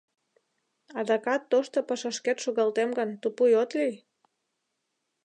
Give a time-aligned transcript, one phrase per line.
[0.99, 3.95] Адакат тошто пашашкет шогалтем гын, тупуй от лий?